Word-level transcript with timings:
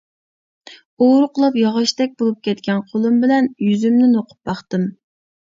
ئورۇقلاپ 1.05 1.59
ياغاچتەك 1.61 2.15
بولۇپ 2.21 2.39
كەتكەن 2.49 2.81
قولۇم 2.89 3.21
بىلەن 3.27 3.53
يۈزۈمنى 3.69 4.11
نوقۇپ 4.15 4.53
باقتىم. 4.53 4.91